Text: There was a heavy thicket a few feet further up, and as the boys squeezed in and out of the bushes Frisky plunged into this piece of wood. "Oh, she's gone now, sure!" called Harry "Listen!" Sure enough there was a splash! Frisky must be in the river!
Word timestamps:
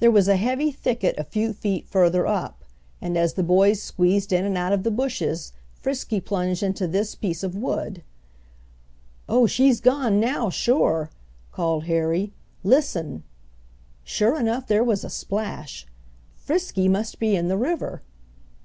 There 0.00 0.10
was 0.10 0.26
a 0.26 0.34
heavy 0.34 0.72
thicket 0.72 1.14
a 1.16 1.22
few 1.22 1.52
feet 1.52 1.86
further 1.86 2.26
up, 2.26 2.64
and 3.00 3.16
as 3.16 3.34
the 3.34 3.44
boys 3.44 3.80
squeezed 3.80 4.32
in 4.32 4.44
and 4.44 4.58
out 4.58 4.72
of 4.72 4.82
the 4.82 4.90
bushes 4.90 5.52
Frisky 5.72 6.20
plunged 6.20 6.64
into 6.64 6.88
this 6.88 7.14
piece 7.14 7.44
of 7.44 7.54
wood. 7.54 8.02
"Oh, 9.28 9.46
she's 9.46 9.80
gone 9.80 10.18
now, 10.18 10.50
sure!" 10.50 11.10
called 11.52 11.84
Harry 11.84 12.32
"Listen!" 12.64 13.22
Sure 14.02 14.36
enough 14.36 14.66
there 14.66 14.82
was 14.82 15.04
a 15.04 15.08
splash! 15.10 15.86
Frisky 16.34 16.88
must 16.88 17.20
be 17.20 17.36
in 17.36 17.46
the 17.46 17.56
river! 17.56 18.02